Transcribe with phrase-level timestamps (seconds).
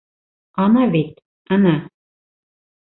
[0.63, 1.13] —Ана бит,
[1.59, 1.75] ана.